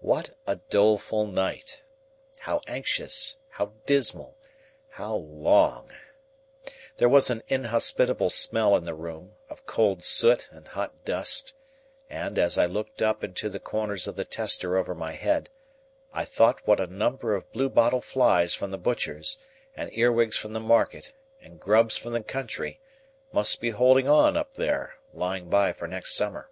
What 0.00 0.30
a 0.44 0.56
doleful 0.56 1.24
night! 1.28 1.84
How 2.40 2.62
anxious, 2.66 3.36
how 3.50 3.70
dismal, 3.86 4.36
how 4.90 5.14
long! 5.14 5.88
There 6.96 7.08
was 7.08 7.30
an 7.30 7.44
inhospitable 7.46 8.30
smell 8.30 8.74
in 8.74 8.86
the 8.86 8.92
room, 8.94 9.34
of 9.48 9.64
cold 9.64 10.02
soot 10.02 10.48
and 10.50 10.66
hot 10.66 11.04
dust; 11.04 11.54
and, 12.10 12.40
as 12.40 12.58
I 12.58 12.66
looked 12.66 13.02
up 13.02 13.22
into 13.22 13.48
the 13.48 13.60
corners 13.60 14.08
of 14.08 14.16
the 14.16 14.24
tester 14.24 14.76
over 14.76 14.96
my 14.96 15.12
head, 15.12 15.48
I 16.12 16.24
thought 16.24 16.66
what 16.66 16.80
a 16.80 16.88
number 16.88 17.32
of 17.36 17.52
blue 17.52 17.68
bottle 17.68 18.00
flies 18.00 18.54
from 18.54 18.72
the 18.72 18.78
butchers', 18.78 19.38
and 19.76 19.96
earwigs 19.96 20.36
from 20.36 20.54
the 20.54 20.58
market, 20.58 21.12
and 21.40 21.60
grubs 21.60 21.96
from 21.96 22.10
the 22.14 22.22
country, 22.24 22.80
must 23.30 23.60
be 23.60 23.70
holding 23.70 24.08
on 24.08 24.36
up 24.36 24.54
there, 24.54 24.96
lying 25.14 25.48
by 25.48 25.72
for 25.72 25.86
next 25.86 26.16
summer. 26.16 26.50